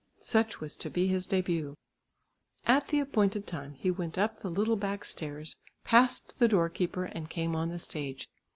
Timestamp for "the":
2.87-2.99, 4.41-4.49, 6.39-6.47, 7.69-7.77